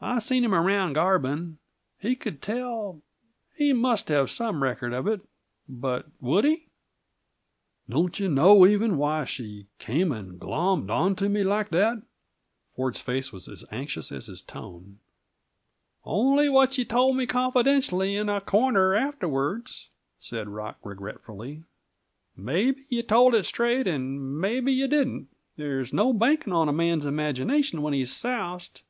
[0.00, 1.58] I've seen him around Garbin.
[1.98, 3.02] He could tell
[3.54, 5.20] he must have some record of it;
[5.68, 6.68] but would he?"
[7.86, 11.98] "Don't you know, even, why she came and glommed onto me like that?"
[12.74, 15.00] Ford's face was as anxious as his tone.
[16.02, 21.62] "Only what you told me, confidentially, in a corner afterwards," said Rock regretfully.
[22.34, 25.28] "Maybe you told it straight, and maybe you didn't;
[25.58, 28.80] there's no banking on a man's imagination when he's soused.